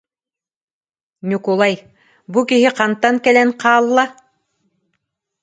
[1.27, 1.73] Ньукулай:
[2.31, 4.05] «Бу киһи хантан кэлэн хаалла